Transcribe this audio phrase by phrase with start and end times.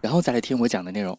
[0.00, 1.18] 然后再来听我讲的内容，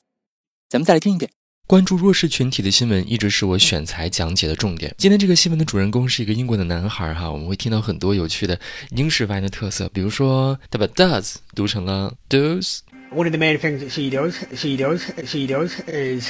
[0.70, 1.30] 咱们再来听一遍。
[1.66, 4.96] 关注弱势群体的新闻一直是我选材讲解的重点。
[4.98, 8.58] 今天这个新闻的主人公是一个英国的男孩哈，我们会听到很多有趣的
[8.92, 12.80] 英式发音的特色，比如说他把 does 读成了 does。
[13.12, 16.30] One of the main things that she does, she does, she does is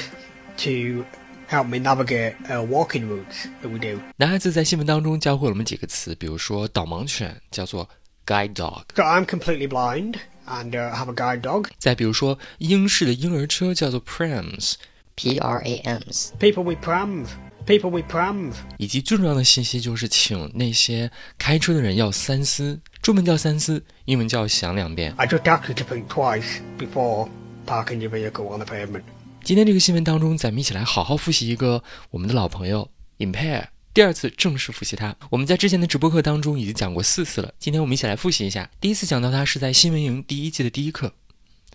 [0.57, 1.05] to
[1.47, 3.99] help me navigate uh, walking routes that we do.
[4.15, 7.87] 男孩子在新闻当中教会了我们几个词，比如说导盲犬叫做
[8.25, 8.83] guide dog。
[8.95, 10.15] So I'm completely blind
[10.47, 11.69] and uh, have a guide dog.
[11.77, 16.29] 再比如说，英式的婴儿车叫做 prams，P R A M's。
[16.39, 17.27] People with prams.
[17.65, 18.53] People with prams.
[18.77, 25.13] 以及最重要的信息就是，请那些开车的人要三思，中文叫三思，英文叫想两遍。
[25.17, 27.27] I just ask you to think twice before
[27.65, 29.03] parking your vehicle on the pavement.
[29.43, 33.65] 今天这个新闻当中，咱们一起来好好复习一个我们的老朋友 impair。
[33.96, 37.52] 第二次正式复习它，我们在之前的直播课当中已经讲过四次了。
[37.58, 38.70] 今天我们一起来复习一下。
[38.80, 41.12] 第一次讲到它是在新闻营第一季的第一课，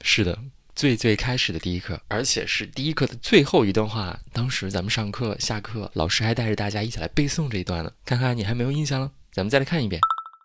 [0.01, 0.39] 是的，
[0.75, 4.19] 最最开始的第一课，而且是第一课的最后一段话。
[4.33, 7.91] 当时咱们上课下课，老师还带着大家一起来背诵这一段呢。
[8.03, 10.01] 看看你还没有印象了，咱们再来看一遍。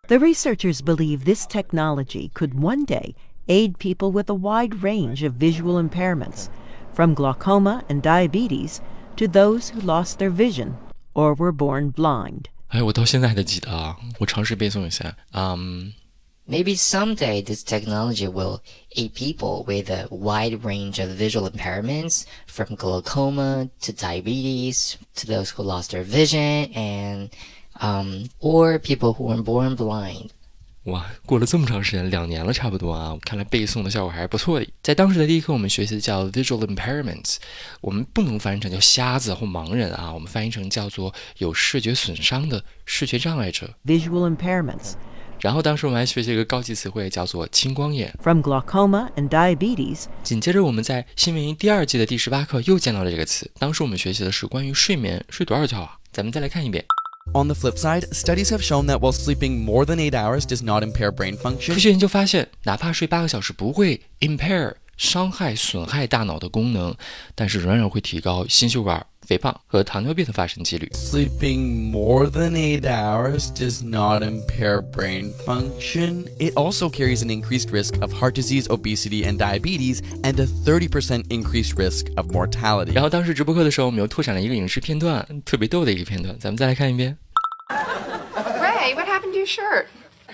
[0.08, 3.14] The researchers believe this technology could one day
[3.46, 6.48] aid people with a wide range of visual impairments,
[6.92, 8.80] from glaucoma and diabetes
[9.16, 10.72] to those who lost their vision
[11.16, 12.44] or were born blind.
[12.68, 15.14] 哎，我到现在还记得啊，我尝试背诵一下。
[15.32, 15.92] 嗯、
[16.48, 18.60] Maybe someday this technology will
[18.96, 25.50] aid people with a wide range of visual impairments, from glaucoma to diabetes to those
[25.50, 27.30] who lost their vision and
[27.80, 30.32] um, or people who were born blind.
[30.87, 33.13] 哇，过了这么长时间，两年了差不多啊！
[33.25, 34.65] 看来背诵的效果还是不错的。
[34.81, 37.35] 在当时的第一课，我们学习的叫 visual impairments，
[37.81, 43.69] 我们不能翻译成叫瞎子或盲人啊，我们翻译成叫做有视觉损伤的视觉障碍者。
[43.85, 44.93] Visual impairments,
[45.41, 48.13] 然后当时我们还学习一个高级词汇，叫做青光眼。
[48.23, 55.97] from glaucoma and diabetes 紧接着我们在新闻营第二季的第十八课又见到了这个词，当时我们学习的是关于睡眠，睡多少觉啊？
[56.13, 56.85] 咱们再来看一遍。
[57.34, 60.82] On the flip side, studies have shown that while sleeping more than eight hours does not
[60.82, 66.94] impair brain 科 function, 学研究发现，哪怕睡八个小时不会 impair 伤害、损害大脑的功能，
[67.34, 70.88] 但是仍然会提高心血管、肥胖和糖尿病的发生几率。
[70.92, 76.26] sleeping more than eight hours does not impair brain function.
[76.38, 81.24] It also carries an increased risk of heart disease, obesity, and diabetes, and a 30%
[81.30, 82.92] increased risk of mortality.
[82.92, 87.18] 然后当时直播课的时候，我们又拓展了一个影视片段，特别逗的一个片段，咱们再来看一遍。
[88.60, 89.86] Ray, what happened to your shirt?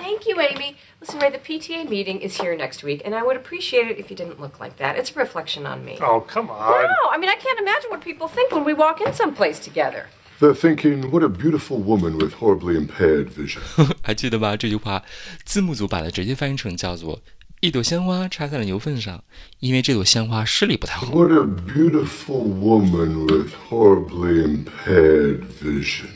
[0.03, 0.77] Thank you, Amy.
[1.01, 4.11] Listen, Ray, the PTA meeting is here next week, and I would appreciate it if
[4.11, 4.97] you didn't look like that.
[4.97, 5.99] It's a reflection on me.
[6.01, 6.83] Oh, come on.
[6.83, 10.07] No, I mean, I can't imagine what people think when we walk in someplace together.
[10.41, 13.61] They're thinking, what a beautiful woman with horribly impaired vision.
[14.03, 14.57] 还记得吧？
[14.57, 15.03] 这句话
[15.45, 17.21] 字幕组把它直接翻译成叫做“
[17.61, 19.25] 一朵鲜花插在了牛粪上”，
[19.59, 21.09] 因为这朵鲜花视力不太好。
[21.09, 26.11] What a beautiful woman with horribly impaired vision.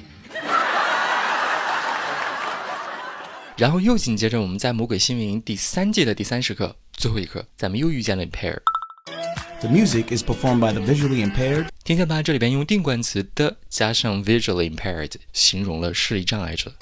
[3.56, 8.59] 然后又紧接着，我们在《魔鬼新闻营》第三季的第三十课最后一课，咱们又遇见了 impair。
[9.60, 12.22] The music is performed by the visually impaired 听见吧？
[12.22, 16.72] 这里边用定冠词的加上 visually impaired，形容了视力障碍者。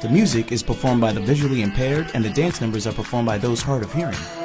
[0.00, 3.38] The music is performed by the visually impaired, and the dance numbers are performed by
[3.38, 4.41] those hard of hearing.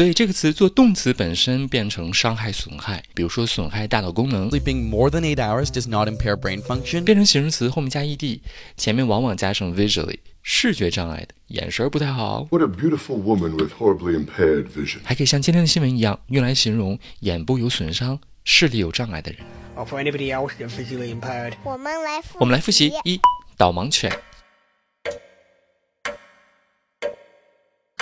[0.00, 7.04] 所以这个词做动词本身变成伤害、损害，比如说损害大脑功能；Sleeping more than eight hours does not impair brain function.
[7.04, 8.40] 变成形容词后面加 ed，
[8.78, 12.46] 前面往往加上 visually，视觉障碍的，眼神儿不太好。
[12.50, 15.00] What a beautiful woman with horribly impaired vision.
[15.04, 19.42] 还可以像今天的新闻一样，用来形容眼部有损伤、视力有障碍的人。
[19.76, 21.52] Or for anybody else that's visually impaired.
[21.62, 23.20] 我们来复我们来复习：一、
[23.58, 24.10] 导盲犬；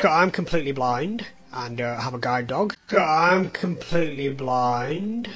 [0.03, 2.75] I'm completely blind and uh, have a guide dog.
[2.89, 5.30] So I'm completely blind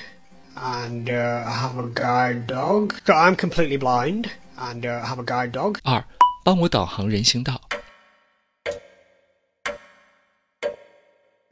[0.55, 2.94] and uh, have a guide dog.
[3.05, 5.79] So I'm completely blind and uh, have a guide dog.
[5.83, 6.03] 二、
[6.44, 7.53] 帮我导航人行道；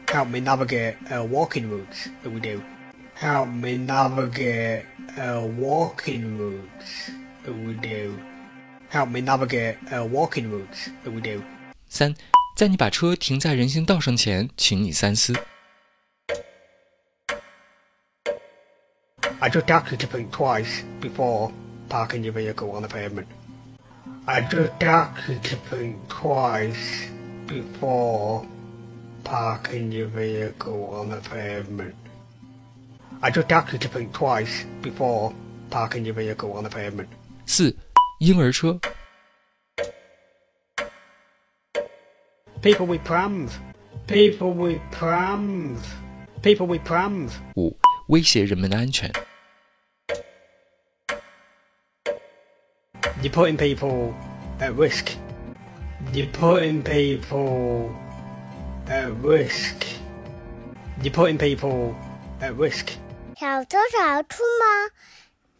[0.07, 2.61] Help me navigate uh, walking routes that we do.
[3.15, 4.85] Help me navigate
[5.17, 7.11] uh, walking routes
[7.45, 8.17] that we do.
[8.89, 11.41] Help me navigate uh, walking routes that we do.
[11.89, 12.13] 三、
[12.59, 15.33] 在你把车停在人行道上前，请你三思。
[19.39, 21.51] I just ask you to think twice before
[21.89, 23.25] parking your vehicle on the pavement.
[24.25, 27.09] I just ask you to think twice
[27.45, 28.45] before
[29.23, 31.93] parking your vehicle on the pavement.
[33.19, 35.33] I just ask you to think twice before
[35.69, 37.07] parking your vehicle on the pavement.
[37.45, 37.75] 四，
[38.19, 38.79] 婴儿车。
[42.61, 43.51] People with prams.
[44.07, 45.79] People with prams.
[46.41, 47.31] People with prams.
[47.55, 47.75] 五，
[48.07, 49.11] 威胁人们的安全。
[53.21, 54.13] You're putting people
[54.59, 55.11] at risk.
[56.13, 57.89] You're putting people
[58.87, 59.85] at risk.
[61.01, 61.93] You're putting people
[62.39, 62.97] at risk.
[63.39, 64.91] 少多少出吗？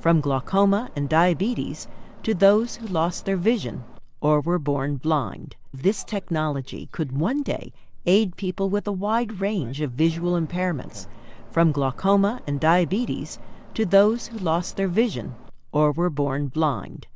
[0.00, 1.88] from glaucoma and diabetes
[2.22, 3.84] to those who lost their vision
[4.20, 5.56] or were born blind.
[5.72, 7.72] This technology could one day
[8.06, 11.06] aid people with a wide range of visual impairments,
[11.50, 13.38] from glaucoma and diabetes
[13.74, 15.34] to those who lost their vision
[15.72, 17.06] or were born blind.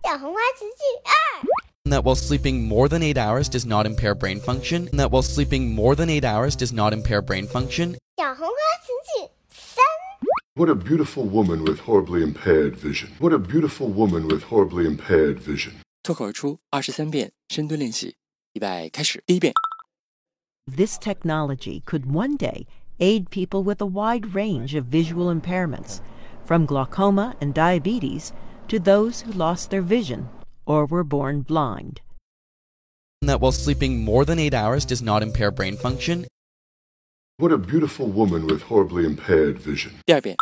[1.85, 4.88] That while sleeping more than 8 hours does not impair brain function.
[4.93, 7.96] That while sleeping more than 8 hours does not impair brain function.
[10.51, 13.10] 小红花词句三， What a beautiful woman with horribly impaired vision.
[13.19, 15.74] What a beautiful woman with horribly impaired vision.
[16.04, 18.16] 脱口而出二十三遍深蹲练习，
[18.54, 19.24] 预备开始。
[19.25, 19.54] 第一遍，
[20.66, 22.66] This technology could one day
[22.98, 26.00] aid people with a wide range of visual impairments,
[26.45, 28.31] from glaucoma and diabetes
[28.68, 30.25] to those who lost their vision
[30.66, 32.01] or were born blind.
[33.22, 36.25] That while sleeping more than eight hours does not impair brain function.
[37.42, 39.94] What a beautiful woman with horribly impaired vision.
[40.06, 40.36] 第二遍，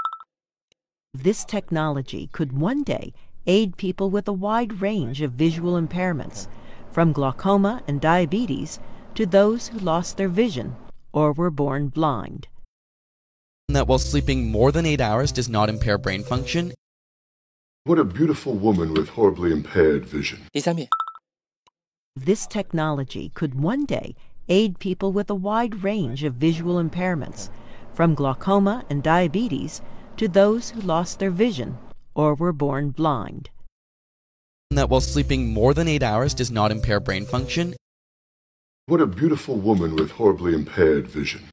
[1.13, 3.13] This technology could one day
[3.45, 6.47] aid people with a wide range of visual impairments,
[6.91, 8.79] from glaucoma and diabetes
[9.15, 10.75] to those who lost their vision
[11.11, 12.47] or were born blind.
[13.67, 16.73] That while sleeping more than eight hours does not impair brain function.
[17.83, 20.39] What a beautiful woman with horribly impaired vision.
[20.53, 20.87] 第三遍，
[22.15, 24.15] This technology could one day
[24.48, 27.50] aid people with a wide range of visual impairments,
[27.92, 29.82] from glaucoma and diabetes
[30.16, 31.78] to those who lost their vision
[32.14, 33.50] or were born blind.
[34.70, 37.74] That while sleeping more than eight hours does not impair brain function.
[38.86, 41.48] What a beautiful woman with horribly impaired vision.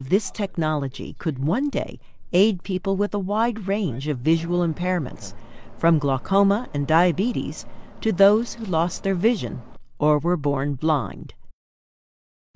[0.00, 2.00] This technology could one day
[2.32, 5.34] aid people with a wide range of visual impairments,
[5.76, 7.66] from glaucoma and diabetes
[8.00, 9.62] to those who lost their vision
[10.02, 11.32] or were born blind.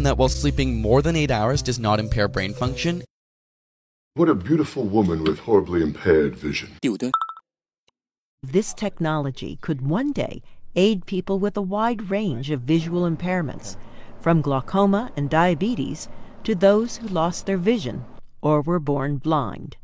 [0.00, 3.02] That while sleeping more than eight hours does not impair brain function.
[4.14, 6.76] What a beautiful woman with horribly impaired vision.
[8.42, 10.42] This technology could one day
[10.74, 13.76] aid people with a wide range of visual impairments,
[14.20, 16.08] from glaucoma and diabetes
[16.44, 18.04] to those who lost their vision
[18.42, 19.76] or were born blind.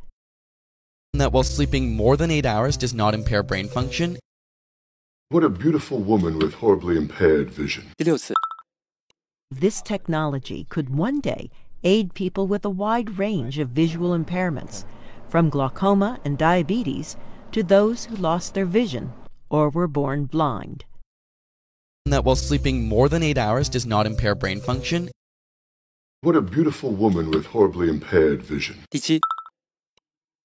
[1.15, 4.19] That while sleeping more than eight hours does not impair brain function.
[5.32, 7.84] What a beautiful woman with horribly impaired vision.
[7.98, 8.34] 第六次，
[9.52, 11.50] This technology could one day
[11.84, 14.86] aid people with a wide range of visual impairments,
[15.28, 17.18] from glaucoma and diabetes
[17.52, 19.12] to those who lost their vision
[19.50, 20.86] or were born blind.
[22.06, 25.10] That while sleeping more than eight hours does not impair brain function.
[26.22, 28.78] What a beautiful woman with horribly impaired vision.
[28.90, 29.20] 第七，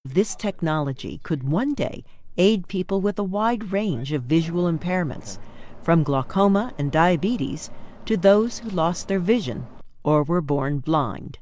[0.05, 2.05] This technology could one day
[2.38, 5.40] aid people with a wide range of visual impairments,
[5.82, 7.70] from glaucoma and diabetes
[8.06, 9.66] to those who lost their vision
[10.04, 11.40] or were born blind.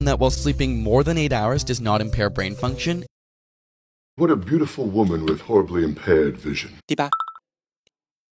[0.00, 3.04] That while sleeping more than eight hours does not impair brain function.
[4.16, 6.72] What a beautiful woman with horribly impaired vision.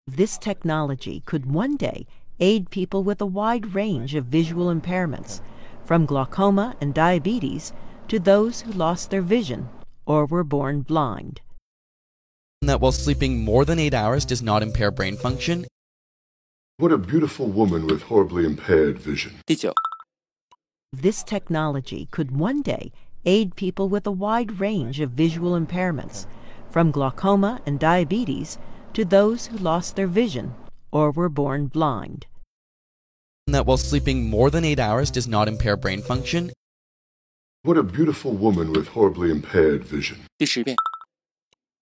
[0.06, 2.06] This technology could one day
[2.40, 5.40] aid people with a wide range of visual impairments,
[5.84, 7.72] from glaucoma and diabetes
[8.08, 9.68] to those who lost their vision
[10.06, 11.40] or were born blind.
[12.62, 15.66] That while sleeping more than eight hours does not impair brain function.
[16.78, 19.40] What a beautiful woman with horribly impaired vision.
[20.92, 22.92] This technology could one day
[23.24, 26.26] aid people with a wide range of visual impairments,
[26.70, 28.58] from glaucoma and diabetes
[28.92, 30.54] to those who lost their vision
[30.92, 32.26] or were born blind.
[33.46, 36.50] that while sleeping more than eight hours does not impair brain function.
[37.63, 40.17] What a beautiful woman with horribly impaired vision.
[40.37, 40.75] 第十遍，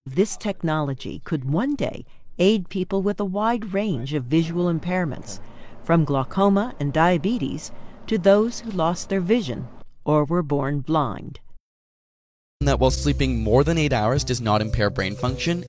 [0.06, 2.06] This technology could one day
[2.40, 5.40] aid people with a wide range of visual impairments,
[5.84, 7.72] from glaucoma and diabetes
[8.08, 9.68] to those who lost their vision
[10.04, 11.40] or were born blind.
[12.62, 15.64] that while sleeping more than eight hours does not impair brain function.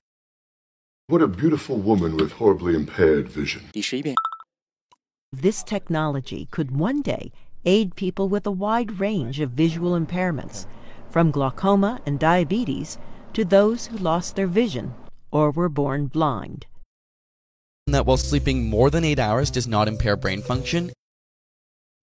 [1.09, 3.63] What a beautiful woman with horribly impaired vision.
[3.73, 4.15] 第十一遍，
[5.33, 7.31] This technology could one day
[7.66, 10.66] aid people with a wide range of visual impairments,
[11.10, 12.98] from glaucoma and diabetes
[13.34, 14.94] to those who lost their vision
[15.32, 16.66] or were born blind.
[17.88, 20.92] That while sleeping more than eight hours does not impair brain function.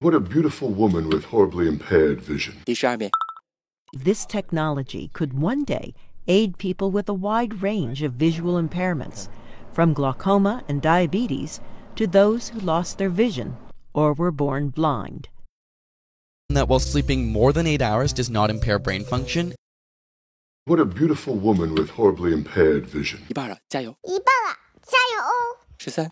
[0.01, 2.63] What a beautiful woman with horribly impaired vision.
[3.93, 5.95] This technology could one day
[6.29, 9.29] aid people with a wide range of visual impairments,
[9.73, 11.61] from glaucoma and diabetes
[11.97, 13.57] to those who lost their vision
[13.93, 15.29] or were born blind
[16.50, 19.54] that while sleeping more than eight hours does not impair brain function.
[20.66, 23.22] What a beautiful woman with horribly impaired vision.
[23.30, 23.96] 一半了，加油！
[24.04, 25.60] 一半了，加油哦！
[25.78, 26.08] 十三、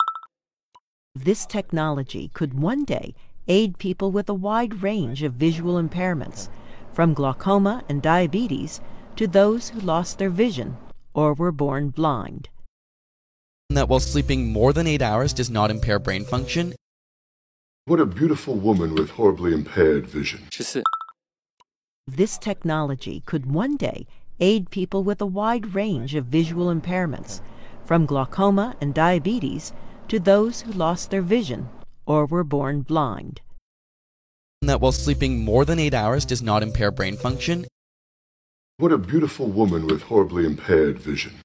[1.15, 3.15] This technology could one day
[3.47, 6.49] aid people with a wide range of visual impairments,
[6.93, 8.79] from glaucoma and diabetes
[9.15, 10.75] to those who lost their vision
[11.13, 12.49] or were born blind.
[13.69, 16.75] that while sleeping more than eight hours does not impair brain function.
[17.88, 20.46] what a beautiful woman with horribly impaired vision.
[22.06, 24.06] This technology could one day
[24.40, 27.40] aid people with a wide range of visual impairments,
[27.86, 29.72] from glaucoma and diabetes
[30.08, 31.70] to those who lost their vision
[32.04, 33.40] or were born blind.
[34.60, 37.66] That while sleeping more than eight hours does not impair brain function.
[38.76, 41.36] What a beautiful woman with horribly impaired vision.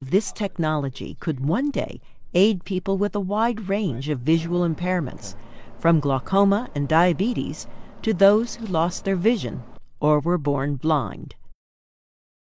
[0.00, 2.00] This technology could one day
[2.34, 5.34] aid people with a wide range of visual impairments,
[5.78, 7.66] from glaucoma and diabetes
[8.02, 9.62] to those who lost their vision
[10.00, 11.34] or were born blind.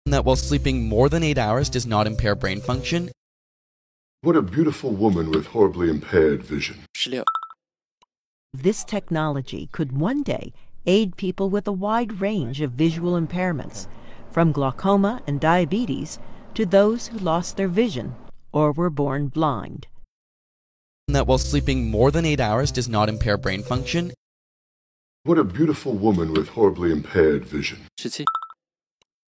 [0.07, 3.11] that while sleeping more than eight hours does not impair brain function.
[4.23, 6.77] What a beautiful woman with horribly impaired vision.
[6.95, 7.25] 十六、
[8.53, 10.53] This technology could one day
[10.85, 13.87] aid people with a wide range of visual impairments,
[14.31, 16.19] from glaucoma and diabetes
[16.55, 18.15] to those who lost their vision
[18.53, 19.87] or were born blind.
[21.09, 24.13] that while sleeping more than eight hours does not impair brain function.
[25.25, 27.79] What a beautiful woman with horribly impaired vision.
[27.99, 28.25] 十七、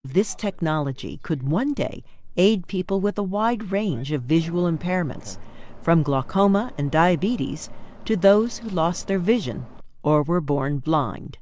[0.05, 2.03] This technology could one day
[2.37, 5.39] aid people with a wide range of visual impairments,
[5.81, 7.71] from glaucoma and diabetes
[8.05, 9.65] to those who lost their vision
[10.03, 11.39] or were born blind.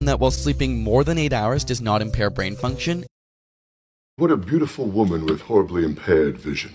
[0.00, 3.04] that while sleeping more than eight hours does not impair brain function.
[4.16, 6.74] What a beautiful woman with horribly impaired vision.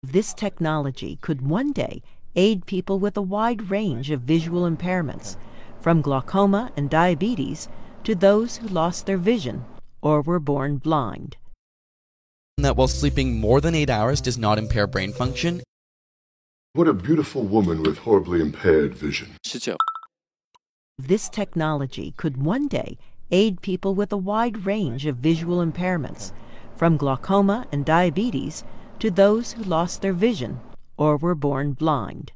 [0.00, 2.04] This technology could one day
[2.36, 5.36] aid people with a wide range of visual impairments,
[5.80, 7.68] from glaucoma and diabetes
[8.04, 9.64] to those who lost their vision
[10.00, 11.36] or were born blind.
[12.58, 15.62] That while sleeping more than eight hours does not impair brain function.
[16.74, 19.32] What a beautiful woman with horribly impaired vision.
[20.96, 22.98] This technology could one day
[23.32, 26.32] aid people with a wide range of visual impairments,
[26.76, 28.62] from glaucoma and diabetes
[28.98, 30.60] to those who lost their vision
[30.98, 32.30] or were born blind.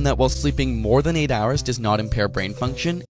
[0.00, 3.02] that while sleeping more than eight hours does not impair brain function.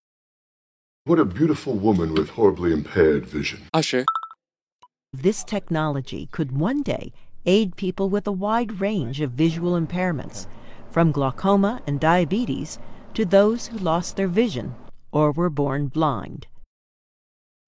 [1.04, 3.60] What a beautiful woman with horribly impaired vision.
[3.74, 4.04] Usher.
[5.12, 7.12] This technology could one day
[7.46, 10.46] aid people with a wide range of visual impairments,
[10.90, 12.78] from glaucoma and diabetes
[13.14, 14.74] to those who lost their vision
[15.12, 16.46] or were born blind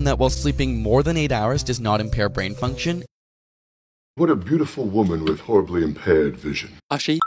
[0.07, 3.05] that while sleeping more than eight hours does not impair brain function.
[4.17, 6.73] What a beautiful woman with horribly impaired vision.
[6.93, 7.19] Ashi.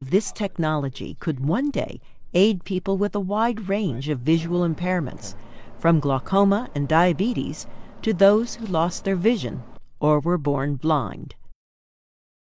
[0.00, 2.00] This technology could one day
[2.34, 5.34] aid people with a wide range of visual impairments,
[5.78, 7.66] from glaucoma and diabetes
[8.02, 9.62] to those who lost their vision
[10.00, 11.34] or were born blind.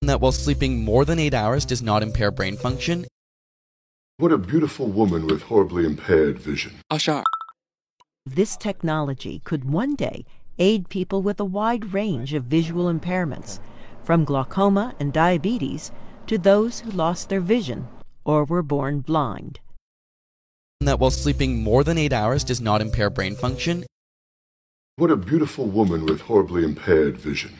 [0.02, 3.06] That while sleeping more than eight hours does not impair brain function.
[4.18, 6.72] What a beautiful woman with horribly impaired vision.
[6.90, 7.24] Ashar
[8.34, 10.24] this technology could one day
[10.58, 13.58] aid people with a wide range of visual impairments,
[14.02, 15.90] from glaucoma and diabetes
[16.26, 17.88] to those who lost their vision
[18.24, 19.58] or were born blind.
[20.80, 23.84] That while sleeping more than eight hours does not impair brain function.
[24.96, 27.58] What a beautiful woman with horribly impaired vision.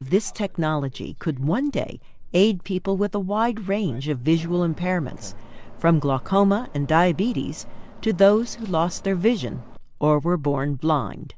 [0.00, 2.00] This technology could one day
[2.32, 5.34] aid people with a wide range of visual impairments,
[5.78, 7.66] from glaucoma and diabetes
[8.05, 9.61] to those who lost their vision
[9.99, 11.33] or were born blind.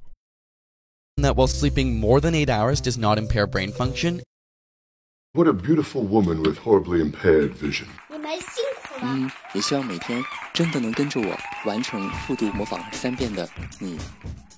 [1.18, 4.22] that while sleeping more than eight hours does not impair brain function.
[5.34, 7.88] What a beautiful woman with horribly impaired vision.
[8.10, 9.12] 你们辛苦了。
[9.14, 10.24] 嗯，也希望每天
[10.54, 13.48] 真的能跟着我完成复读模仿三遍的
[13.80, 13.98] 你，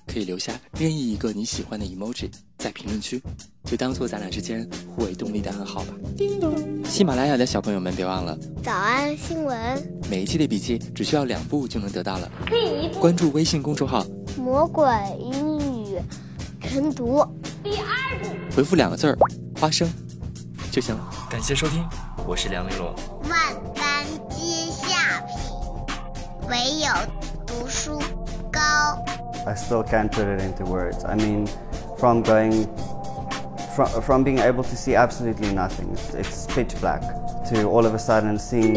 [0.07, 3.21] 可以留下任意一个你喜欢的 emoji 在评论区，
[3.63, 5.93] 就当做咱俩之间互为动力的暗号吧。
[6.17, 6.53] 叮咚
[6.83, 12.29] 喜马拉雅的小朋友们，别忘了早安新闻，每一期的笔记只需要两步就能得到了。
[12.45, 14.05] 可以关注微信公众号，
[14.37, 14.85] 魔鬼
[15.19, 15.97] 英语
[16.61, 17.25] 晨读。
[17.63, 19.17] 第二步回复两个字儿
[19.59, 19.89] “花生”
[20.71, 21.09] 就行了。
[21.29, 21.87] 感谢收听，
[22.27, 22.93] 我是梁丽罗。
[23.29, 26.87] 万般皆下品，唯有
[27.45, 27.99] 读书
[28.51, 28.59] 高。
[29.45, 31.03] I still can't put it into words.
[31.03, 31.47] I mean,
[31.97, 32.67] from going
[33.75, 37.01] from, from being able to see absolutely nothing, it's pitch black,
[37.49, 38.75] to all of a sudden seeing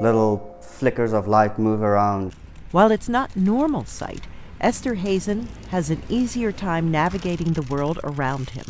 [0.00, 2.34] little flickers of light move around.
[2.70, 4.26] While it's not normal sight,
[4.60, 8.66] Esterhuizen has an easier time navigating the world around him.